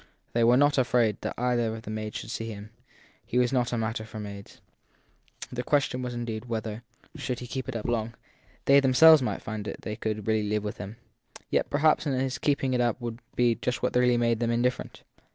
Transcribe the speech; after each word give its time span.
They 0.33 0.43
were 0.43 0.57
not 0.57 0.79
afraid 0.79 1.17
that 1.21 1.35
either 1.37 1.75
of 1.75 1.83
the 1.83 1.91
maids 1.91 2.17
should 2.17 2.31
see 2.31 2.47
him 2.49 2.71
he 3.23 3.37
was 3.37 3.53
not 3.53 3.71
a 3.71 3.77
matter 3.77 4.03
for 4.03 4.19
maids. 4.19 4.59
The 5.51 5.61
ques 5.61 5.83
tion 5.83 6.03
indeed 6.03 6.45
was 6.45 6.49
whether 6.49 6.81
should 7.17 7.37
he 7.37 7.45
keep 7.45 7.69
it 7.69 7.75
up 7.75 7.85
long 7.85 8.15
they 8.65 8.79
themselves 8.79 9.21
would 9.21 9.41
find 9.43 9.65
that 9.65 9.81
they 9.83 9.95
could 9.95 10.25
really 10.25 10.49
live 10.49 10.63
witli 10.63 10.77
him. 10.77 10.95
Yet 11.51 11.69
perhaps 11.69 12.05
his 12.05 12.39
keeping 12.39 12.73
it 12.73 12.81
up 12.81 12.99
would 12.99 13.19
be 13.35 13.53
just 13.53 13.83
what 13.83 13.95
would 13.95 14.19
make 14.19 14.39
them 14.39 14.49
indifferent. 14.49 15.03